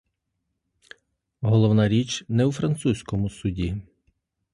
[1.41, 3.81] Головна річ не у французькому суді.